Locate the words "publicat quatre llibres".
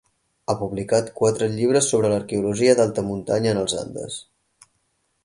0.59-1.89